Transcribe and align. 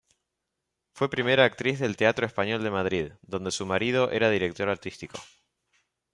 Fue 0.93 1.11
primera 1.11 1.43
actriz 1.45 1.77
del 1.77 1.95
Teatro 1.95 2.25
Español 2.25 2.63
de 2.63 2.71
Madrid, 2.71 3.11
donde 3.21 3.51
su 3.51 3.67
marido 3.67 4.09
era 4.09 4.31
director 4.31 4.67
artístico. 4.67 5.19